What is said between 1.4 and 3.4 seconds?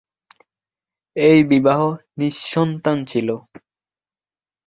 বিবাহ নিঃসন্তান ছিল।